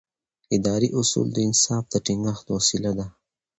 [0.55, 3.07] اداري اصول د انصاف د ټینګښت وسیله ده.